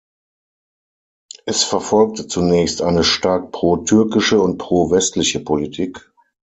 [1.45, 6.11] Es verfolgte zunächst eine stark pro-türkische und pro-westliche Politik.